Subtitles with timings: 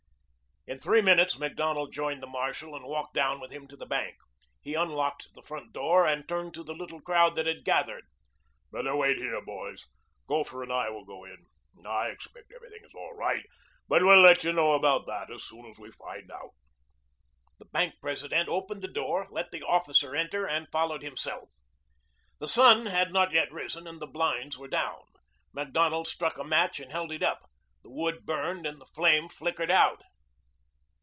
[0.67, 4.17] In three minutes Macdonald joined the marshal and walked down with him to the bank.
[4.61, 8.03] He unlocked the front door and turned to the little crowd that had gathered.
[8.71, 9.87] "Better wait here, boys.
[10.27, 11.47] Gopher and I will go in.
[11.83, 13.43] I expect everything is all right,
[13.87, 16.51] but we'll let you know about that as soon as we find out."
[17.57, 21.49] The bank president opened the door, let the officer enter, and followed himself.
[22.37, 25.01] The sun had not yet risen and the blinds were down.
[25.53, 27.39] Macdonald struck a match and held it up.
[27.81, 30.03] The wood burned and the flame flickered out.